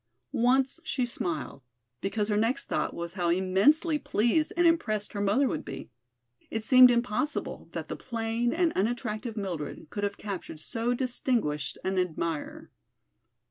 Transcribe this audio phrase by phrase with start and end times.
[0.31, 1.61] Once she smiled,
[2.01, 5.91] because her next thought was how immensely pleased and impressed her mother would be.
[6.49, 11.99] It seemed impossible that the plain and unattractive Mildred could have captured so distinguished an
[11.99, 12.71] admirer.